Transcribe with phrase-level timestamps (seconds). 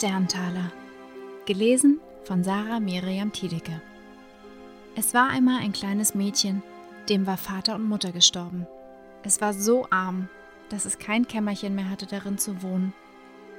[0.00, 0.72] Sterntaler.
[1.44, 3.82] Gelesen von Sarah Miriam Tiedecke.
[4.96, 6.62] Es war einmal ein kleines Mädchen,
[7.10, 8.66] dem war Vater und Mutter gestorben.
[9.24, 10.30] Es war so arm,
[10.70, 12.94] dass es kein Kämmerchen mehr hatte, darin zu wohnen,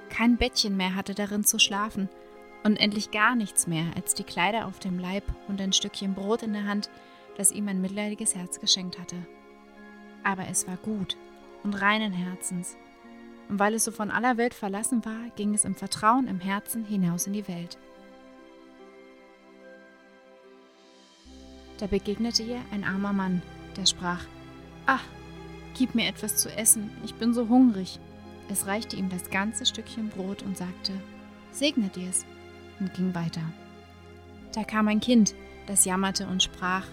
[0.09, 2.09] kein Bettchen mehr hatte, darin zu schlafen
[2.63, 6.41] und endlich gar nichts mehr als die Kleider auf dem Leib und ein Stückchen Brot
[6.41, 6.90] in der Hand,
[7.38, 9.18] das ihm ein mitleidiges Herz geschenkt hatte.
[10.23, 11.18] Aber es war gut
[11.62, 12.77] und reinen Herzens
[13.52, 16.86] und weil es so von aller Welt verlassen war, ging es im Vertrauen im Herzen
[16.86, 17.77] hinaus in die Welt.
[21.77, 23.41] Da begegnete ihr ein armer Mann,
[23.76, 24.24] der sprach,
[24.86, 25.04] Ach,
[25.77, 28.00] gib mir etwas zu essen, ich bin so hungrig.
[28.50, 30.93] Es reichte ihm das ganze Stückchen Brot und sagte,
[31.52, 32.26] Segne dir's,
[32.80, 33.43] und ging weiter.
[34.54, 35.36] Da kam ein Kind,
[35.68, 36.86] das jammerte und sprach,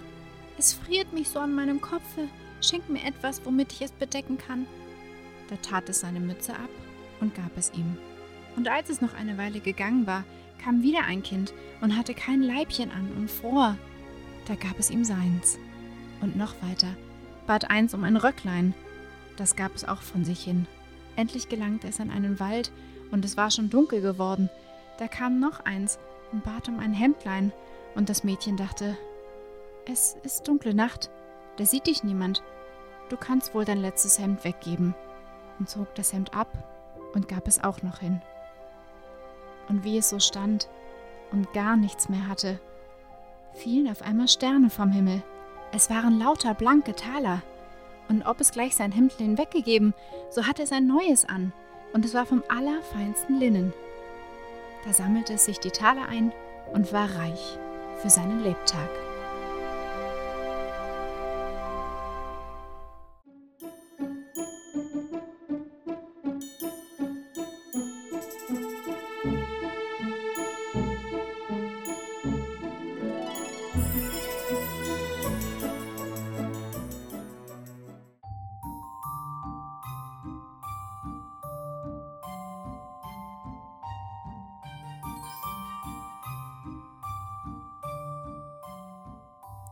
[0.58, 2.26] Es friert mich so an meinem Kopfe,
[2.60, 4.66] schenk mir etwas, womit ich es bedecken kann.
[5.48, 6.70] Da tat es seine Mütze ab
[7.20, 7.96] und gab es ihm.
[8.56, 10.24] Und als es noch eine Weile gegangen war,
[10.62, 13.76] kam wieder ein Kind und hatte kein Leibchen an und fror.
[14.46, 15.58] Da gab es ihm seins.
[16.20, 16.88] Und noch weiter,
[17.46, 18.74] bat eins um ein Röcklein.
[19.36, 20.66] Das gab es auch von sich hin.
[21.16, 22.72] Endlich gelangte es an einen Wald,
[23.10, 24.50] und es war schon dunkel geworden.
[24.98, 25.98] Da kam noch eins
[26.32, 27.52] und bat um ein Hemdlein,
[27.94, 28.96] und das Mädchen dachte,
[29.86, 31.10] es ist dunkle Nacht,
[31.56, 32.42] da sieht dich niemand.
[33.08, 34.94] Du kannst wohl dein letztes Hemd weggeben
[35.58, 36.48] und zog das Hemd ab
[37.14, 38.20] und gab es auch noch hin.
[39.68, 40.68] Und wie es so stand
[41.30, 42.58] und gar nichts mehr hatte,
[43.52, 45.22] fielen auf einmal Sterne vom Himmel.
[45.72, 47.42] Es waren lauter blanke Taler.
[48.08, 49.92] Und ob es gleich sein Hemdlein weggegeben,
[50.30, 51.52] so hatte es ein neues an,
[51.92, 53.74] und es war vom allerfeinsten Linnen.
[54.84, 56.32] Da sammelte es sich die Taler ein
[56.72, 57.58] und war reich
[57.98, 58.88] für seinen Lebtag.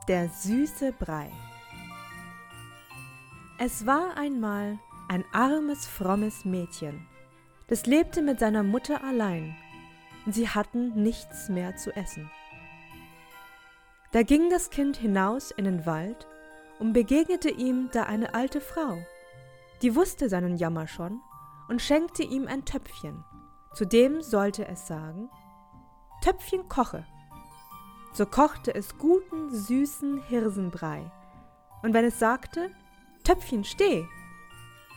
[0.09, 1.33] Der süße Brei.
[3.59, 4.79] Es war einmal
[5.09, 7.09] ein armes, frommes Mädchen.
[7.67, 9.57] Das lebte mit seiner Mutter allein,
[10.27, 12.31] sie hatten nichts mehr zu essen.
[14.13, 16.29] Da ging das Kind hinaus in den Wald
[16.79, 18.99] und begegnete ihm da eine alte Frau,
[19.83, 21.21] die wusste seinen Jammer schon
[21.69, 23.25] und schenkte ihm ein Töpfchen.
[23.75, 25.29] Zudem sollte es sagen,
[26.23, 27.05] Töpfchen koche.
[28.17, 31.13] So kochte es guten, süßen Hirsenbrei.
[31.83, 32.71] Und wenn es sagte,
[33.25, 34.07] Töpfchen steh,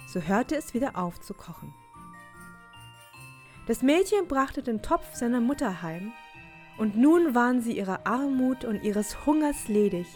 [0.08, 1.74] so hörte es wieder auf zu kochen.
[3.68, 6.14] Das Mädchen brachte den Topf seiner Mutter heim,
[6.78, 10.08] und nun waren sie ihrer Armut und ihres Hungers ledig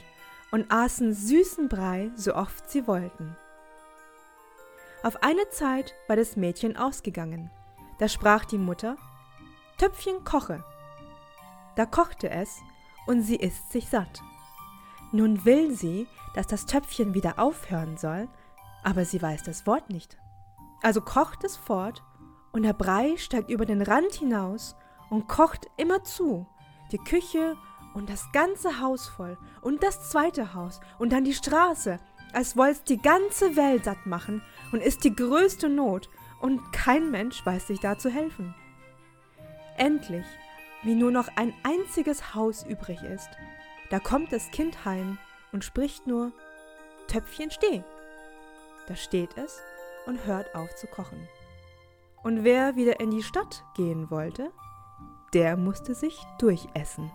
[0.52, 3.36] und aßen süßen Brei, so oft sie wollten.
[5.04, 7.52] Auf eine Zeit war das Mädchen ausgegangen.
[8.00, 8.96] Da sprach die Mutter,
[9.78, 10.64] Töpfchen koche.
[11.76, 12.62] Da kochte es,
[13.06, 14.22] und sie isst sich satt.
[15.12, 18.28] Nun will sie, dass das Töpfchen wieder aufhören soll,
[18.84, 20.18] aber sie weiß das Wort nicht.
[20.82, 22.04] Also kocht es fort,
[22.52, 24.76] und der Brei steigt über den Rand hinaus
[25.10, 26.48] und kocht immer zu,
[26.92, 27.56] die Küche
[27.94, 32.00] und das ganze Haus voll und das zweite Haus und dann die Straße,
[32.32, 34.42] als woll's die ganze Welt satt machen
[34.72, 36.10] und ist die größte Not
[36.42, 38.54] und kein Mensch weiß sich da zu helfen.
[39.78, 40.26] Endlich
[40.84, 43.30] wie nur noch ein einziges Haus übrig ist.
[43.90, 45.18] Da kommt das Kind heim
[45.52, 46.32] und spricht nur
[47.08, 47.84] Töpfchen steh.
[48.88, 49.62] Da steht es
[50.06, 51.28] und hört auf zu kochen.
[52.24, 54.52] Und wer wieder in die Stadt gehen wollte,
[55.34, 57.12] der musste sich durchessen.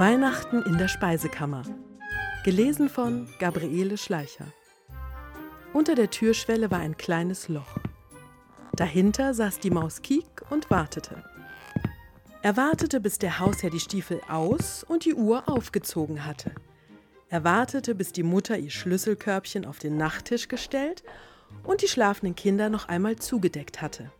[0.00, 1.62] Weihnachten in der Speisekammer.
[2.42, 4.46] Gelesen von Gabriele Schleicher.
[5.74, 7.76] Unter der Türschwelle war ein kleines Loch.
[8.74, 11.22] Dahinter saß die Maus Kiek und wartete.
[12.40, 16.52] Er wartete, bis der Hausherr die Stiefel aus und die Uhr aufgezogen hatte.
[17.28, 21.02] Er wartete, bis die Mutter ihr Schlüsselkörbchen auf den Nachttisch gestellt
[21.62, 24.10] und die schlafenden Kinder noch einmal zugedeckt hatte.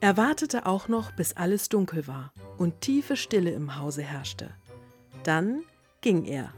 [0.00, 4.50] Er wartete auch noch, bis alles dunkel war und tiefe Stille im Hause herrschte.
[5.24, 5.62] Dann
[6.00, 6.52] ging er.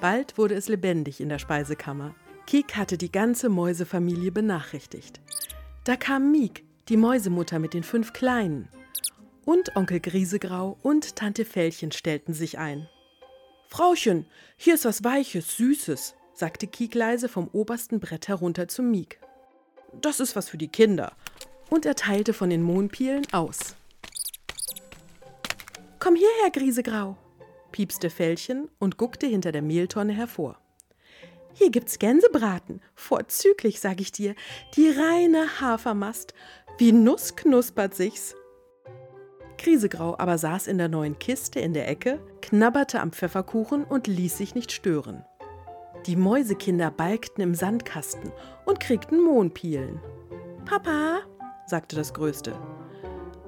[0.00, 2.14] Bald wurde es lebendig in der Speisekammer.
[2.46, 5.20] Kik hatte die ganze Mäusefamilie benachrichtigt.
[5.84, 8.68] Da kam Miek, die Mäusemutter mit den fünf Kleinen.
[9.44, 12.88] Und Onkel Griesegrau und Tante Fellchen stellten sich ein.
[13.68, 14.26] Frauchen,
[14.56, 19.20] hier ist was Weiches, Süßes, sagte Kik leise vom obersten Brett herunter zu Miek.
[20.00, 21.12] Das ist was für die Kinder.
[21.72, 23.76] Und er teilte von den Mohnpielen aus.
[25.98, 27.16] Komm hierher, Griesegrau,
[27.70, 30.58] piepste Fellchen und guckte hinter der Mehltonne hervor.
[31.54, 34.34] Hier gibt's Gänsebraten, vorzüglich, sag ich dir,
[34.76, 36.34] die reine Hafermast,
[36.76, 38.34] wie Nuss knuspert sich's.
[39.56, 44.36] Krisegrau aber saß in der neuen Kiste in der Ecke, knabberte am Pfefferkuchen und ließ
[44.36, 45.24] sich nicht stören.
[46.04, 48.30] Die Mäusekinder balgten im Sandkasten
[48.66, 50.02] und kriegten Mohnpielen.
[50.66, 51.22] Papa,
[51.72, 52.52] sagte das Größte,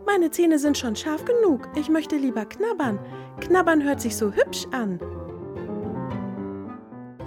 [0.06, 2.98] meine Zähne sind schon scharf genug, ich möchte lieber knabbern.
[3.40, 4.98] Knabbern hört sich so hübsch an.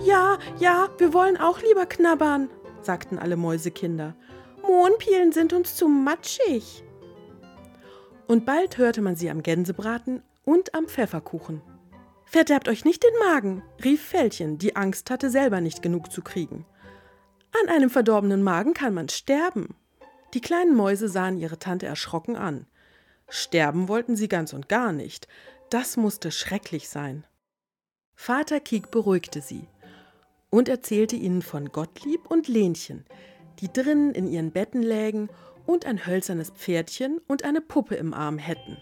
[0.03, 2.49] Ja, ja, wir wollen auch lieber knabbern,
[2.81, 4.15] sagten alle Mäusekinder.
[4.63, 6.83] Mohnpielen sind uns zu matschig.
[8.25, 11.61] Und bald hörte man sie am Gänsebraten und am Pfefferkuchen.
[12.25, 16.65] Verderbt euch nicht den Magen, rief Fellchen, die Angst hatte, selber nicht genug zu kriegen.
[17.61, 19.75] An einem verdorbenen Magen kann man sterben.
[20.33, 22.65] Die kleinen Mäuse sahen ihre Tante erschrocken an.
[23.29, 25.27] Sterben wollten sie ganz und gar nicht.
[25.69, 27.25] Das musste schrecklich sein.
[28.15, 29.67] Vater Kiek beruhigte sie
[30.49, 33.05] und erzählte ihnen von Gottlieb und Lenchen,
[33.59, 35.29] die drinnen in ihren Betten lägen
[35.65, 38.77] und ein hölzernes Pferdchen und eine Puppe im Arm hätten.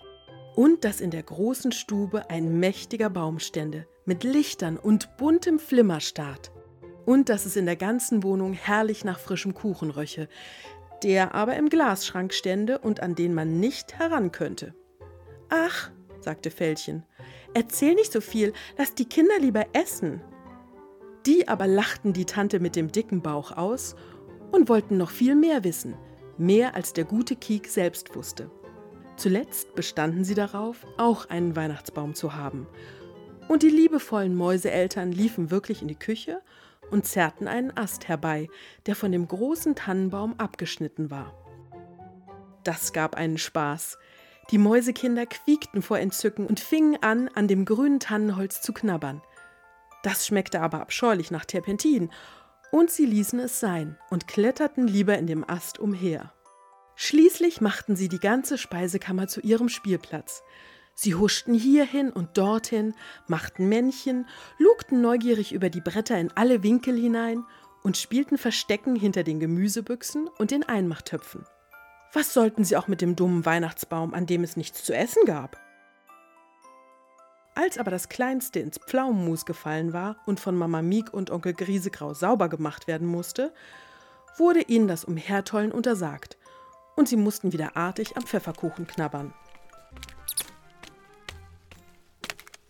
[0.56, 6.52] Und dass in der großen Stube ein mächtiger Baum stände, mit Lichtern und buntem Flimmerstaat.
[7.06, 10.30] Und dass es in der ganzen Wohnung herrlich nach frischem Kuchen röche,
[11.04, 14.74] der aber im Glasschrank stände und an den man nicht heran könnte.
[15.50, 17.04] Ach, sagte Fellchen,
[17.54, 20.22] erzähl nicht so viel, lass die Kinder lieber essen.
[21.26, 23.96] Die aber lachten die Tante mit dem dicken Bauch aus
[24.52, 25.96] und wollten noch viel mehr wissen,
[26.38, 28.52] mehr als der gute Kiek selbst wusste.
[29.18, 32.68] Zuletzt bestanden sie darauf, auch einen Weihnachtsbaum zu haben.
[33.48, 36.42] Und die liebevollen Mäuseeltern liefen wirklich in die Küche
[36.92, 38.48] und zerrten einen Ast herbei,
[38.86, 41.34] der von dem großen Tannenbaum abgeschnitten war.
[42.64, 43.98] Das gab einen Spaß.
[44.52, 49.22] Die Mäusekinder quiekten vor Entzücken und fingen an, an dem grünen Tannenholz zu knabbern.
[50.04, 52.12] Das schmeckte aber abscheulich nach Terpentin,
[52.72, 56.34] und sie ließen es sein und kletterten lieber in dem Ast umher.
[56.96, 60.44] Schließlich machten sie die ganze Speisekammer zu ihrem Spielplatz.
[60.98, 62.96] Sie huschten hierhin und dorthin,
[63.28, 64.28] machten Männchen,
[64.58, 67.44] lugten neugierig über die Bretter in alle Winkel hinein
[67.84, 71.46] und spielten Verstecken hinter den Gemüsebüchsen und den Einmachtöpfen.
[72.14, 75.60] Was sollten sie auch mit dem dummen Weihnachtsbaum, an dem es nichts zu essen gab?
[77.56, 82.14] Als aber das Kleinste ins Pflaumenmus gefallen war und von Mama Miek und Onkel Griesegrau
[82.14, 83.54] sauber gemacht werden musste,
[84.38, 86.38] wurde ihnen das Umhertollen untersagt
[86.96, 89.34] und sie mussten wieder artig am Pfefferkuchen knabbern.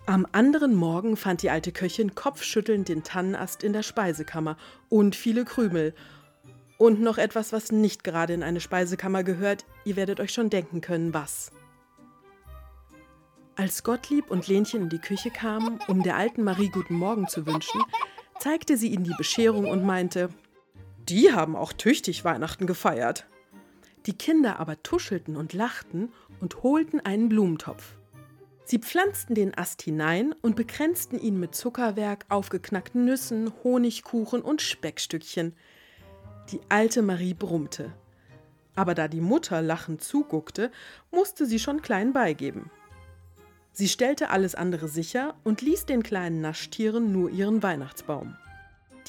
[0.07, 4.55] Am anderen Morgen fand die alte Köchin kopfschüttelnd den Tannenast in der Speisekammer
[4.87, 5.95] und viele Krümel.
[6.77, 10.81] Und noch etwas, was nicht gerade in eine Speisekammer gehört, ihr werdet euch schon denken
[10.81, 11.51] können, was.
[13.55, 17.47] Als Gottlieb und Lenchen in die Küche kamen, um der alten Marie guten Morgen zu
[17.47, 17.81] wünschen,
[18.37, 20.29] zeigte sie ihnen die Bescherung und meinte,
[21.09, 23.25] die haben auch tüchtig Weihnachten gefeiert.
[24.05, 27.95] Die Kinder aber tuschelten und lachten und holten einen Blumentopf.
[28.65, 35.53] Sie pflanzten den Ast hinein und bekränzten ihn mit Zuckerwerk, aufgeknackten Nüssen, Honigkuchen und Speckstückchen.
[36.51, 37.93] Die alte Marie brummte.
[38.75, 40.71] Aber da die Mutter lachend zuguckte,
[41.11, 42.71] musste sie schon klein beigeben.
[43.71, 48.35] Sie stellte alles andere sicher und ließ den kleinen Naschtieren nur ihren Weihnachtsbaum.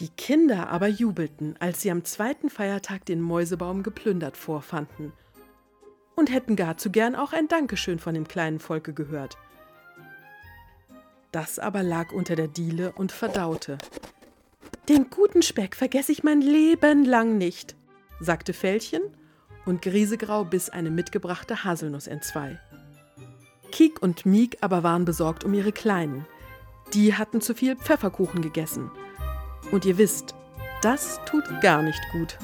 [0.00, 5.14] Die Kinder aber jubelten, als sie am zweiten Feiertag den Mäusebaum geplündert vorfanden
[6.16, 9.36] und hätten gar zu gern auch ein Dankeschön von dem kleinen Volke gehört.
[11.32, 13.78] Das aber lag unter der Diele und verdaute.
[14.88, 17.74] Den guten Speck vergesse ich mein Leben lang nicht,
[18.20, 19.02] sagte Fellchen,
[19.64, 22.60] und Griesegrau biss eine mitgebrachte Haselnuss entzwei.
[23.72, 26.24] Kiek und Miek aber waren besorgt um ihre Kleinen.
[26.94, 28.90] Die hatten zu viel Pfefferkuchen gegessen.
[29.72, 30.34] Und ihr wisst,
[30.82, 32.38] Das tut gar nicht gut.